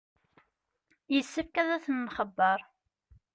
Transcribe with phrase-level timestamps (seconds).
[1.13, 2.59] Yessefk ad ten-nxebbeṛ.